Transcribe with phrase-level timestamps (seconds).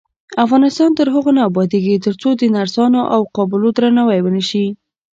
[0.45, 4.65] افغانستان تر هغو نه ابادیږي، ترڅو د نرسانو او قابلو درناوی ونشي.